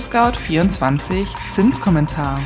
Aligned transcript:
ImmoScout24 0.00 1.26
Zinskommentar. 1.46 2.40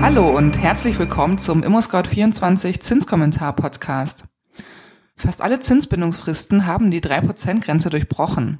Hallo 0.00 0.36
und 0.36 0.58
herzlich 0.58 0.98
willkommen 0.98 1.38
zum 1.38 1.62
ImmoScout24 1.62 2.80
Zinskommentar 2.80 3.54
Podcast. 3.54 4.24
Fast 5.14 5.42
alle 5.42 5.60
Zinsbindungsfristen 5.60 6.66
haben 6.66 6.90
die 6.90 7.00
3%-Grenze 7.00 7.88
durchbrochen. 7.88 8.58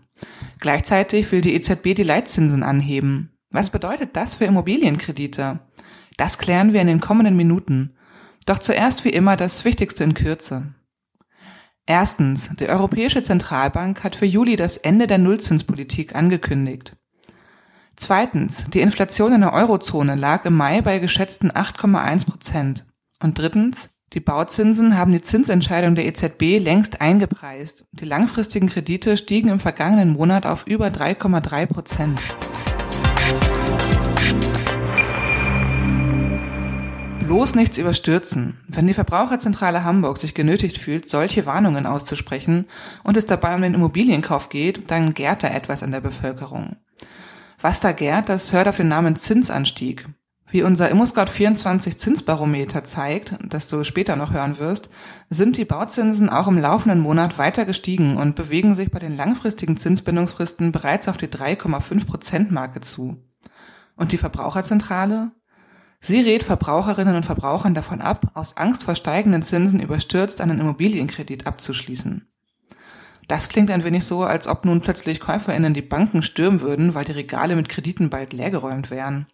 Gleichzeitig 0.60 1.32
will 1.32 1.40
die 1.40 1.56
EZB 1.56 1.96
die 1.96 2.04
Leitzinsen 2.04 2.62
anheben. 2.62 3.36
Was 3.50 3.70
bedeutet 3.70 4.14
das 4.14 4.36
für 4.36 4.44
Immobilienkredite? 4.44 5.58
Das 6.16 6.38
klären 6.38 6.72
wir 6.72 6.80
in 6.80 6.86
den 6.86 7.00
kommenden 7.00 7.34
Minuten. 7.34 7.96
Doch 8.46 8.60
zuerst 8.60 9.04
wie 9.04 9.10
immer 9.10 9.36
das 9.36 9.64
Wichtigste 9.64 10.04
in 10.04 10.14
Kürze. 10.14 10.75
Erstens, 11.86 12.50
die 12.58 12.68
Europäische 12.68 13.22
Zentralbank 13.22 14.02
hat 14.02 14.16
für 14.16 14.26
Juli 14.26 14.56
das 14.56 14.76
Ende 14.76 15.06
der 15.06 15.18
Nullzinspolitik 15.18 16.16
angekündigt. 16.16 16.96
Zweitens, 17.94 18.64
die 18.74 18.80
Inflation 18.80 19.32
in 19.32 19.40
der 19.40 19.52
Eurozone 19.52 20.16
lag 20.16 20.44
im 20.44 20.56
Mai 20.56 20.82
bei 20.82 20.98
geschätzten 20.98 21.52
8,1 21.52 22.26
Prozent. 22.26 22.84
Und 23.22 23.38
drittens, 23.38 23.88
die 24.12 24.20
Bauzinsen 24.20 24.98
haben 24.98 25.12
die 25.12 25.20
Zinsentscheidung 25.20 25.94
der 25.94 26.06
EZB 26.06 26.58
längst 26.58 27.00
eingepreist. 27.00 27.86
Die 27.92 28.04
langfristigen 28.04 28.68
Kredite 28.68 29.16
stiegen 29.16 29.48
im 29.48 29.60
vergangenen 29.60 30.10
Monat 30.10 30.44
auf 30.44 30.66
über 30.66 30.88
3,3 30.88 31.66
Prozent. 31.66 32.20
Bloß 37.26 37.56
nichts 37.56 37.76
überstürzen. 37.76 38.56
Wenn 38.68 38.86
die 38.86 38.94
Verbraucherzentrale 38.94 39.82
Hamburg 39.82 40.16
sich 40.16 40.32
genötigt 40.32 40.78
fühlt, 40.78 41.08
solche 41.08 41.44
Warnungen 41.44 41.84
auszusprechen 41.84 42.66
und 43.02 43.16
es 43.16 43.26
dabei 43.26 43.54
um 43.54 43.62
den 43.62 43.74
Immobilienkauf 43.74 44.48
geht, 44.48 44.90
dann 44.90 45.12
gärt 45.12 45.42
da 45.42 45.48
etwas 45.48 45.82
an 45.82 45.90
der 45.90 46.00
Bevölkerung. 46.00 46.76
Was 47.60 47.80
da 47.80 47.92
gärt, 47.92 48.28
das 48.28 48.52
hört 48.52 48.68
auf 48.68 48.76
den 48.76 48.88
Namen 48.88 49.16
Zinsanstieg. 49.16 50.06
Wie 50.48 50.62
unser 50.62 50.92
ImmoScout24 50.92 51.96
Zinsbarometer 51.96 52.84
zeigt, 52.84 53.34
das 53.42 53.66
du 53.66 53.82
später 53.82 54.14
noch 54.14 54.32
hören 54.32 54.58
wirst, 54.58 54.88
sind 55.28 55.56
die 55.56 55.64
Bauzinsen 55.64 56.28
auch 56.28 56.46
im 56.46 56.58
laufenden 56.58 57.00
Monat 57.00 57.38
weiter 57.38 57.64
gestiegen 57.64 58.16
und 58.16 58.36
bewegen 58.36 58.76
sich 58.76 58.92
bei 58.92 59.00
den 59.00 59.16
langfristigen 59.16 59.76
Zinsbindungsfristen 59.76 60.70
bereits 60.70 61.08
auf 61.08 61.16
die 61.16 61.26
3,5 61.26 62.06
Prozent 62.06 62.52
Marke 62.52 62.80
zu. 62.80 63.16
Und 63.96 64.12
die 64.12 64.18
Verbraucherzentrale? 64.18 65.32
Sie 66.00 66.20
rät 66.20 66.44
Verbraucherinnen 66.44 67.16
und 67.16 67.26
Verbrauchern 67.26 67.74
davon 67.74 68.00
ab, 68.00 68.30
aus 68.34 68.56
Angst 68.56 68.84
vor 68.84 68.96
steigenden 68.96 69.42
Zinsen 69.42 69.80
überstürzt 69.80 70.40
einen 70.40 70.60
Immobilienkredit 70.60 71.46
abzuschließen. 71.46 72.26
Das 73.28 73.48
klingt 73.48 73.70
ein 73.70 73.82
wenig 73.82 74.04
so, 74.04 74.22
als 74.22 74.46
ob 74.46 74.64
nun 74.64 74.80
plötzlich 74.80 75.20
KäuferInnen 75.20 75.74
die 75.74 75.82
Banken 75.82 76.22
stürmen 76.22 76.60
würden, 76.60 76.94
weil 76.94 77.04
die 77.04 77.12
Regale 77.12 77.56
mit 77.56 77.68
Krediten 77.68 78.08
bald 78.08 78.32
leergeräumt 78.32 78.90
wären. 78.90 79.26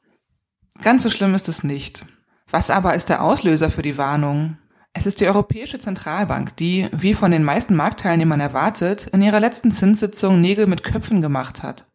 Ganz 0.82 1.02
so 1.02 1.10
schlimm 1.10 1.34
ist 1.34 1.48
es 1.48 1.62
nicht. 1.62 2.06
Was 2.50 2.70
aber 2.70 2.94
ist 2.94 3.08
der 3.08 3.22
Auslöser 3.22 3.70
für 3.70 3.82
die 3.82 3.98
Warnung? 3.98 4.56
Es 4.94 5.06
ist 5.06 5.20
die 5.20 5.26
Europäische 5.26 5.78
Zentralbank, 5.78 6.56
die, 6.56 6.88
wie 6.92 7.14
von 7.14 7.30
den 7.30 7.44
meisten 7.44 7.74
Marktteilnehmern 7.74 8.40
erwartet, 8.40 9.08
in 9.12 9.22
ihrer 9.22 9.40
letzten 9.40 9.72
Zinssitzung 9.72 10.40
Nägel 10.40 10.66
mit 10.66 10.84
Köpfen 10.84 11.22
gemacht 11.22 11.62
hat. 11.62 11.86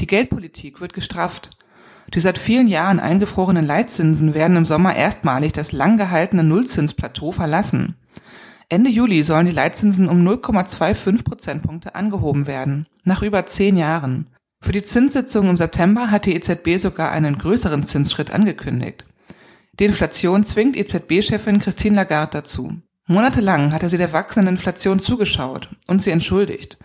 Die 0.00 0.06
Geldpolitik 0.06 0.80
wird 0.80 0.92
gestrafft 0.92 1.50
die 2.12 2.20
seit 2.20 2.38
vielen 2.38 2.68
Jahren 2.68 3.00
eingefrorenen 3.00 3.66
Leitzinsen 3.66 4.34
werden 4.34 4.56
im 4.56 4.66
Sommer 4.66 4.94
erstmalig 4.94 5.52
das 5.52 5.72
lang 5.72 5.96
gehaltene 5.96 6.44
Nullzinsplateau 6.44 7.32
verlassen. 7.32 7.94
Ende 8.68 8.90
Juli 8.90 9.22
sollen 9.22 9.46
die 9.46 9.52
Leitzinsen 9.52 10.08
um 10.08 10.26
0,25 10.26 11.24
Prozentpunkte 11.24 11.94
angehoben 11.94 12.46
werden, 12.46 12.86
nach 13.04 13.22
über 13.22 13.46
zehn 13.46 13.76
Jahren. 13.76 14.26
Für 14.60 14.72
die 14.72 14.82
Zinssitzung 14.82 15.48
im 15.48 15.56
September 15.56 16.10
hat 16.10 16.26
die 16.26 16.34
EZB 16.34 16.78
sogar 16.78 17.10
einen 17.10 17.38
größeren 17.38 17.84
Zinsschritt 17.84 18.32
angekündigt. 18.32 19.04
Die 19.78 19.84
Inflation 19.84 20.44
zwingt 20.44 20.76
EZB-Chefin 20.76 21.58
Christine 21.60 21.96
Lagarde 21.96 22.38
dazu. 22.38 22.72
Monatelang 23.06 23.72
hatte 23.72 23.88
sie 23.90 23.98
der 23.98 24.12
wachsenden 24.12 24.54
Inflation 24.54 25.00
zugeschaut 25.00 25.68
und 25.86 26.02
sie 26.02 26.10
entschuldigt. 26.10 26.78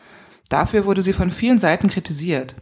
Dafür 0.50 0.86
wurde 0.86 1.02
sie 1.02 1.14
von 1.14 1.32
vielen 1.32 1.60
Seiten 1.60 1.88
kritisiert. 1.88 2.56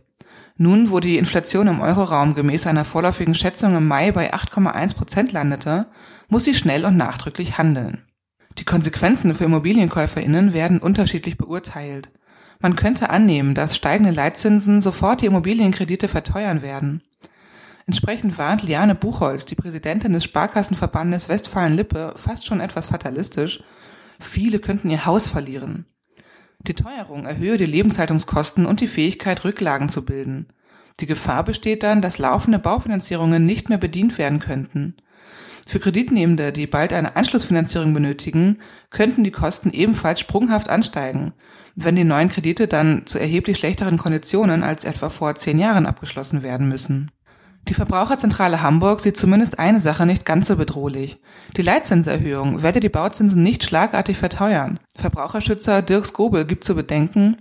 Nun, 0.59 0.89
wo 0.89 0.99
die 0.99 1.17
Inflation 1.17 1.67
im 1.67 1.81
Euroraum 1.81 2.33
gemäß 2.33 2.65
einer 2.65 2.83
vorläufigen 2.83 3.35
Schätzung 3.35 3.75
im 3.75 3.87
Mai 3.87 4.11
bei 4.11 4.33
8,1 4.33 4.95
Prozent 4.95 5.31
landete, 5.31 5.85
muss 6.29 6.45
sie 6.45 6.55
schnell 6.55 6.83
und 6.83 6.97
nachdrücklich 6.97 7.59
handeln. 7.59 8.03
Die 8.57 8.65
Konsequenzen 8.65 9.35
für 9.35 9.43
ImmobilienkäuferInnen 9.43 10.53
werden 10.53 10.79
unterschiedlich 10.79 11.37
beurteilt. 11.37 12.11
Man 12.59 12.75
könnte 12.75 13.11
annehmen, 13.11 13.53
dass 13.53 13.75
steigende 13.75 14.11
Leitzinsen 14.11 14.81
sofort 14.81 15.21
die 15.21 15.27
Immobilienkredite 15.27 16.07
verteuern 16.07 16.63
werden. 16.63 17.03
Entsprechend 17.85 18.39
warnt 18.39 18.63
Liane 18.63 18.95
Buchholz, 18.95 19.45
die 19.45 19.55
Präsidentin 19.55 20.11
des 20.11 20.23
Sparkassenverbandes 20.23 21.29
Westfalen-Lippe, 21.29 22.15
fast 22.15 22.45
schon 22.45 22.61
etwas 22.61 22.87
fatalistisch. 22.87 23.61
Viele 24.19 24.57
könnten 24.57 24.89
ihr 24.89 25.05
Haus 25.05 25.29
verlieren. 25.29 25.85
Die 26.67 26.73
Teuerung 26.73 27.25
erhöhe 27.25 27.57
die 27.57 27.65
Lebenshaltungskosten 27.65 28.65
und 28.65 28.81
die 28.81 28.87
Fähigkeit, 28.87 29.45
Rücklagen 29.45 29.87
zu 29.87 30.03
bilden. 30.03 30.47
Die 30.99 31.05
Gefahr 31.05 31.45
besteht 31.45 31.81
dann, 31.81 32.01
dass 32.01 32.17
laufende 32.17 32.59
Baufinanzierungen 32.59 33.45
nicht 33.45 33.69
mehr 33.69 33.77
bedient 33.77 34.17
werden 34.17 34.39
könnten. 34.39 34.95
Für 35.65 35.79
Kreditnehmende, 35.79 36.51
die 36.51 36.67
bald 36.67 36.91
eine 36.91 37.15
Anschlussfinanzierung 37.15 37.93
benötigen, 37.93 38.59
könnten 38.89 39.23
die 39.23 39.31
Kosten 39.31 39.69
ebenfalls 39.69 40.19
sprunghaft 40.19 40.69
ansteigen, 40.69 41.33
wenn 41.75 41.95
die 41.95 42.03
neuen 42.03 42.29
Kredite 42.29 42.67
dann 42.67 43.05
zu 43.05 43.17
erheblich 43.17 43.57
schlechteren 43.57 43.97
Konditionen 43.97 44.63
als 44.63 44.83
etwa 44.83 45.09
vor 45.09 45.35
zehn 45.35 45.59
Jahren 45.59 45.85
abgeschlossen 45.85 46.43
werden 46.43 46.67
müssen. 46.67 47.11
Die 47.69 47.73
Verbraucherzentrale 47.73 48.61
Hamburg 48.61 49.01
sieht 49.01 49.17
zumindest 49.17 49.59
eine 49.59 49.79
Sache 49.79 50.05
nicht 50.05 50.25
ganz 50.25 50.47
so 50.47 50.55
bedrohlich. 50.55 51.19
Die 51.57 51.61
Leitzinserhöhung 51.61 52.63
werde 52.63 52.79
die 52.79 52.89
Bauzinsen 52.89 53.43
nicht 53.43 53.63
schlagartig 53.63 54.17
verteuern. 54.17 54.79
Verbraucherschützer 54.95 55.81
Dirk 55.81 56.05
Skobel 56.05 56.45
gibt 56.45 56.63
zu 56.63 56.75
bedenken, 56.75 57.37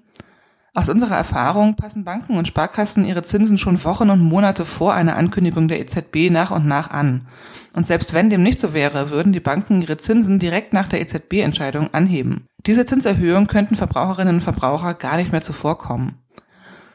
aus 0.76 0.90
unserer 0.90 1.16
Erfahrung 1.16 1.74
passen 1.74 2.04
Banken 2.04 2.36
und 2.36 2.48
Sparkassen 2.48 3.06
ihre 3.06 3.22
Zinsen 3.22 3.56
schon 3.56 3.82
Wochen 3.82 4.10
und 4.10 4.20
Monate 4.20 4.66
vor 4.66 4.92
einer 4.92 5.16
Ankündigung 5.16 5.68
der 5.68 5.80
EZB 5.80 6.30
nach 6.30 6.50
und 6.50 6.66
nach 6.66 6.90
an. 6.90 7.28
Und 7.72 7.86
selbst 7.86 8.12
wenn 8.12 8.28
dem 8.28 8.42
nicht 8.42 8.60
so 8.60 8.74
wäre, 8.74 9.08
würden 9.08 9.32
die 9.32 9.40
Banken 9.40 9.80
ihre 9.80 9.96
Zinsen 9.96 10.38
direkt 10.38 10.74
nach 10.74 10.86
der 10.88 11.00
EZB-Entscheidung 11.00 11.94
anheben. 11.94 12.44
Diese 12.66 12.84
Zinserhöhung 12.84 13.46
könnten 13.46 13.74
Verbraucherinnen 13.74 14.34
und 14.34 14.40
Verbraucher 14.42 14.92
gar 14.92 15.16
nicht 15.16 15.32
mehr 15.32 15.40
zuvorkommen. 15.40 16.18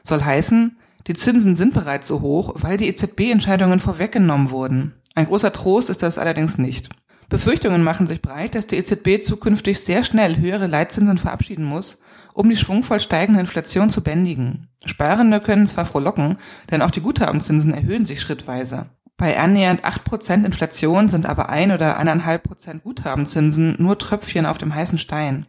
Soll 0.03 0.23
heißen, 0.23 0.77
die 1.07 1.13
Zinsen 1.13 1.55
sind 1.55 1.73
bereits 1.73 2.07
so 2.07 2.21
hoch, 2.21 2.53
weil 2.55 2.77
die 2.77 2.87
EZB-Entscheidungen 2.87 3.79
vorweggenommen 3.79 4.51
wurden. 4.51 4.93
Ein 5.15 5.25
großer 5.25 5.51
Trost 5.51 5.89
ist 5.89 6.03
das 6.03 6.17
allerdings 6.17 6.57
nicht. 6.57 6.89
Befürchtungen 7.29 7.81
machen 7.81 8.07
sich 8.07 8.21
breit, 8.21 8.55
dass 8.55 8.67
die 8.67 8.75
EZB 8.75 9.23
zukünftig 9.23 9.79
sehr 9.79 10.03
schnell 10.03 10.37
höhere 10.37 10.67
Leitzinsen 10.67 11.17
verabschieden 11.17 11.63
muss, 11.63 11.97
um 12.33 12.49
die 12.49 12.57
schwungvoll 12.57 12.99
steigende 12.99 13.39
Inflation 13.39 13.89
zu 13.89 14.03
bändigen. 14.03 14.67
Sparende 14.85 15.39
können 15.39 15.65
zwar 15.67 15.85
frohlocken, 15.85 16.37
denn 16.69 16.81
auch 16.81 16.91
die 16.91 17.01
Guthabenzinsen 17.01 17.73
erhöhen 17.73 18.05
sich 18.05 18.19
schrittweise. 18.19 18.87
Bei 19.15 19.39
annähernd 19.39 19.85
8% 19.85 20.45
Inflation 20.45 21.07
sind 21.07 21.25
aber 21.25 21.49
ein 21.49 21.71
oder 21.71 21.97
eineinhalb 21.97 22.43
Prozent 22.43 22.83
Guthabenzinsen 22.83 23.75
nur 23.77 23.97
Tröpfchen 23.97 24.45
auf 24.45 24.57
dem 24.57 24.75
heißen 24.75 24.97
Stein. 24.97 25.45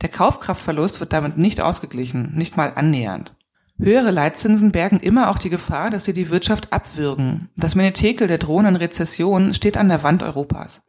Der 0.00 0.08
Kaufkraftverlust 0.08 0.98
wird 0.98 1.12
damit 1.12 1.36
nicht 1.36 1.60
ausgeglichen, 1.60 2.32
nicht 2.34 2.56
mal 2.56 2.72
annähernd. 2.74 3.34
Höhere 3.82 4.12
Leitzinsen 4.12 4.70
bergen 4.70 5.00
immer 5.00 5.28
auch 5.28 5.38
die 5.38 5.50
Gefahr, 5.50 5.90
dass 5.90 6.04
sie 6.04 6.12
die 6.12 6.30
Wirtschaft 6.30 6.72
abwürgen. 6.72 7.48
Das 7.56 7.74
Menetekel 7.74 8.28
der 8.28 8.38
drohenden 8.38 8.76
Rezession 8.76 9.54
steht 9.54 9.76
an 9.76 9.88
der 9.88 10.04
Wand 10.04 10.22
Europas. 10.22 10.82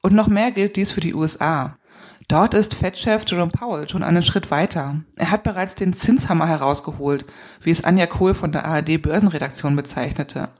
Und 0.00 0.12
noch 0.12 0.28
mehr 0.28 0.52
gilt 0.52 0.76
dies 0.76 0.92
für 0.92 1.00
die 1.00 1.12
USA. 1.12 1.76
Dort 2.28 2.54
ist 2.54 2.74
Fed-Chef 2.74 3.24
Jerome 3.26 3.50
Powell 3.50 3.88
schon 3.88 4.04
einen 4.04 4.22
Schritt 4.22 4.52
weiter. 4.52 5.02
Er 5.16 5.32
hat 5.32 5.42
bereits 5.42 5.74
den 5.74 5.92
Zinshammer 5.92 6.46
herausgeholt, 6.46 7.24
wie 7.62 7.72
es 7.72 7.82
Anja 7.82 8.06
Kohl 8.06 8.34
von 8.34 8.52
der 8.52 8.64
ARD 8.64 9.02
Börsenredaktion 9.02 9.74
bezeichnete. 9.74 10.50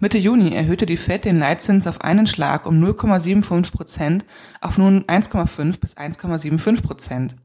Mitte 0.00 0.18
Juni 0.18 0.54
erhöhte 0.54 0.84
die 0.84 0.98
Fed 0.98 1.24
den 1.24 1.38
Leitzins 1.38 1.86
auf 1.86 2.02
einen 2.02 2.26
Schlag 2.26 2.66
um 2.66 2.84
0,75 2.84 3.72
Prozent 3.72 4.26
auf 4.60 4.76
nun 4.76 5.04
1,5 5.04 5.80
bis 5.80 5.96
1,75 5.96 6.82
Prozent. 6.82 7.36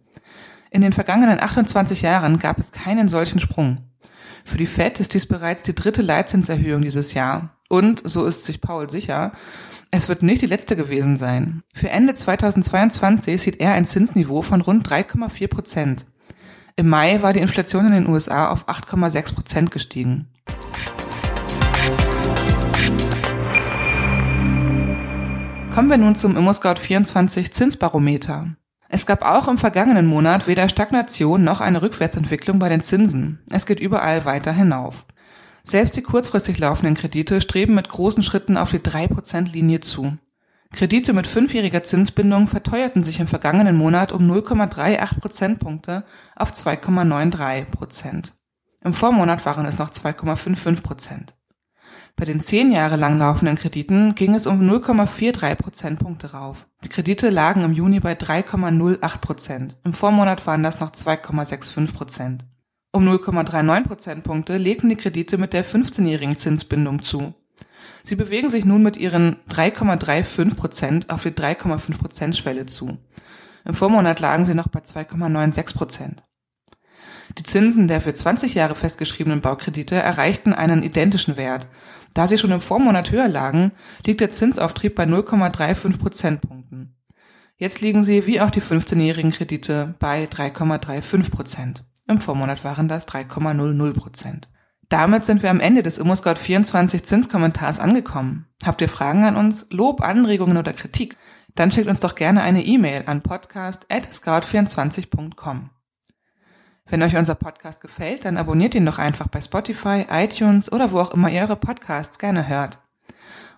In 0.73 0.81
den 0.81 0.91
vergangenen 0.91 1.39
28 1.39 2.01
Jahren 2.01 2.39
gab 2.39 2.57
es 2.57 2.71
keinen 2.71 3.07
solchen 3.07 3.39
Sprung. 3.39 3.77
Für 4.43 4.57
die 4.57 4.65
Fed 4.65 4.99
ist 4.99 5.13
dies 5.13 5.27
bereits 5.27 5.61
die 5.61 5.75
dritte 5.75 6.01
Leitzinserhöhung 6.01 6.81
dieses 6.81 7.13
Jahr. 7.13 7.55
Und, 7.69 8.01
so 8.03 8.25
ist 8.25 8.43
sich 8.43 8.59
Paul 8.59 8.89
sicher, 8.89 9.33
es 9.91 10.09
wird 10.09 10.23
nicht 10.23 10.41
die 10.41 10.47
letzte 10.47 10.75
gewesen 10.75 11.15
sein. 11.17 11.61
Für 11.75 11.91
Ende 11.91 12.15
2022 12.15 13.39
sieht 13.39 13.59
er 13.59 13.73
ein 13.73 13.85
Zinsniveau 13.85 14.41
von 14.41 14.61
rund 14.61 14.89
3,4 14.89 15.47
Prozent. 15.47 16.05
Im 16.75 16.89
Mai 16.89 17.21
war 17.21 17.33
die 17.33 17.41
Inflation 17.41 17.85
in 17.85 17.91
den 17.91 18.09
USA 18.09 18.49
auf 18.49 18.67
8,6 18.67 19.35
Prozent 19.35 19.69
gestiegen. 19.69 20.27
Kommen 25.71 25.89
wir 25.91 25.99
nun 25.99 26.15
zum 26.15 26.35
ImmoScout24 26.35 27.51
Zinsbarometer. 27.51 28.55
Es 28.95 29.07
gab 29.07 29.25
auch 29.25 29.47
im 29.47 29.57
vergangenen 29.57 30.05
Monat 30.05 30.45
weder 30.45 30.69
Stagnation 30.69 31.43
noch 31.43 31.61
eine 31.61 31.81
Rückwärtsentwicklung 31.81 32.59
bei 32.59 32.69
den 32.69 32.81
Zinsen. 32.81 33.39
Es 33.49 33.65
geht 33.65 33.79
überall 33.79 34.23
weiter 34.25 34.51
hinauf. 34.51 35.07
Selbst 35.63 35.95
die 35.95 36.03
kurzfristig 36.03 36.59
laufenden 36.59 36.93
Kredite 36.93 37.41
streben 37.41 37.73
mit 37.73 37.89
großen 37.89 38.21
Schritten 38.21 38.55
auf 38.55 38.69
die 38.69 38.77
3%-Linie 38.77 39.79
zu. 39.79 40.15
Kredite 40.71 41.13
mit 41.13 41.25
fünfjähriger 41.25 41.81
Zinsbindung 41.81 42.47
verteuerten 42.47 43.03
sich 43.03 43.19
im 43.19 43.25
vergangenen 43.25 43.77
Monat 43.77 44.11
um 44.11 44.29
0,38 44.31 45.19
Prozentpunkte 45.19 46.03
auf 46.35 46.51
2,93 46.51 47.65
Prozent. 47.65 48.33
Im 48.83 48.93
Vormonat 48.93 49.43
waren 49.47 49.65
es 49.65 49.79
noch 49.79 49.89
2,55 49.89 50.83
Prozent. 50.83 51.33
Bei 52.15 52.25
den 52.25 52.39
zehn 52.39 52.71
Jahre 52.71 52.95
lang 52.95 53.17
laufenden 53.17 53.57
Krediten 53.57 54.13
ging 54.13 54.35
es 54.35 54.45
um 54.45 54.61
0,43 54.61 55.55
Prozentpunkte 55.55 56.31
rauf. 56.31 56.67
Die 56.83 56.89
Kredite 56.89 57.29
lagen 57.29 57.63
im 57.63 57.73
Juni 57.73 57.99
bei 57.99 58.13
3,08 58.13 59.17
Prozent. 59.17 59.77
Im 59.83 59.93
Vormonat 59.93 60.45
waren 60.45 60.63
das 60.63 60.79
noch 60.79 60.91
2,65 60.91 61.91
Prozent. 61.93 62.45
Um 62.91 63.07
0,39 63.07 63.87
Prozentpunkte 63.87 64.57
legten 64.57 64.89
die 64.89 64.95
Kredite 64.95 65.39
mit 65.39 65.53
der 65.53 65.65
15-jährigen 65.65 66.37
Zinsbindung 66.37 67.01
zu. 67.01 67.33
Sie 68.03 68.15
bewegen 68.15 68.49
sich 68.49 68.63
nun 68.63 68.83
mit 68.83 68.95
ihren 68.97 69.37
3,35 69.49 70.55
Prozent 70.55 71.09
auf 71.09 71.23
die 71.23 71.31
3,5 71.31 71.97
Prozent 71.97 72.37
Schwelle 72.37 72.67
zu. 72.67 72.99
Im 73.65 73.73
Vormonat 73.73 74.19
lagen 74.19 74.45
sie 74.45 74.53
noch 74.53 74.67
bei 74.67 74.81
2,96 74.81 75.73
Prozent. 75.73 76.23
Die 77.37 77.43
Zinsen 77.43 77.87
der 77.87 78.01
für 78.01 78.13
20 78.13 78.53
Jahre 78.53 78.75
festgeschriebenen 78.75 79.41
Baukredite 79.41 79.95
erreichten 79.95 80.53
einen 80.53 80.83
identischen 80.83 81.37
Wert. 81.37 81.67
Da 82.13 82.27
sie 82.27 82.37
schon 82.37 82.51
im 82.51 82.61
Vormonat 82.61 83.11
höher 83.11 83.27
lagen, 83.27 83.71
liegt 84.05 84.21
der 84.21 84.31
Zinsauftrieb 84.31 84.95
bei 84.95 85.05
0,35 85.05 85.97
Prozentpunkten. 85.97 86.95
Jetzt 87.57 87.81
liegen 87.81 88.03
sie, 88.03 88.27
wie 88.27 88.41
auch 88.41 88.51
die 88.51 88.61
15-jährigen 88.61 89.31
Kredite, 89.31 89.95
bei 89.99 90.25
3,35 90.25 91.31
Prozent. 91.31 91.85
Im 92.07 92.19
Vormonat 92.19 92.63
waren 92.63 92.87
das 92.87 93.07
3,00 93.07 93.93
Prozent. 93.93 94.49
Damit 94.89 95.25
sind 95.25 95.41
wir 95.41 95.49
am 95.49 95.59
Ende 95.59 95.81
des 95.81 95.99
ImmoScout24 95.99 97.01
Zinskommentars 97.03 97.79
angekommen. 97.79 98.45
Habt 98.63 98.81
ihr 98.81 98.89
Fragen 98.89 99.23
an 99.23 99.37
uns, 99.37 99.65
Lob, 99.71 100.01
Anregungen 100.01 100.57
oder 100.57 100.73
Kritik? 100.73 101.17
Dann 101.55 101.71
schickt 101.71 101.87
uns 101.87 101.99
doch 101.99 102.13
gerne 102.15 102.41
eine 102.41 102.63
E-Mail 102.63 103.03
an 103.07 103.21
podcast@scout24.com. 103.21 105.69
Wenn 106.89 107.01
euch 107.01 107.15
unser 107.15 107.35
Podcast 107.35 107.81
gefällt, 107.81 108.25
dann 108.25 108.37
abonniert 108.37 108.75
ihn 108.75 108.85
doch 108.85 108.99
einfach 108.99 109.27
bei 109.27 109.41
Spotify, 109.41 110.05
iTunes 110.09 110.71
oder 110.71 110.91
wo 110.91 110.99
auch 110.99 111.13
immer 111.13 111.29
ihr 111.29 111.41
eure 111.41 111.55
Podcasts 111.55 112.19
gerne 112.19 112.47
hört. 112.47 112.79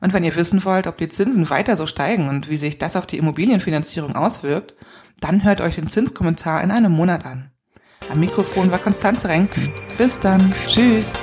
Und 0.01 0.13
wenn 0.13 0.24
ihr 0.24 0.36
wissen 0.36 0.63
wollt, 0.66 0.88
ob 0.88 0.98
die 0.98 1.10
Zinsen 1.10 1.50
weiter 1.50 1.75
so 1.75 1.88
steigen 1.88 2.30
und 2.30 2.50
wie 2.50 2.57
sich 2.57 2.77
das 2.77 2.95
auf 2.95 3.07
die 3.07 3.18
Immobilienfinanzierung 3.18 4.16
auswirkt, 4.16 4.75
dann 5.19 5.44
hört 5.44 5.62
euch 5.62 5.75
den 5.75 5.88
Zinskommentar 5.88 6.63
in 6.63 6.72
einem 6.72 6.92
Monat 6.92 7.25
an. 7.25 7.51
Am 8.10 8.19
Mikrofon 8.19 8.69
war 8.72 8.80
Konstanze 8.80 9.30
Renken. 9.30 9.72
Bis 9.98 10.19
dann. 10.19 10.54
Tschüss. 10.68 11.13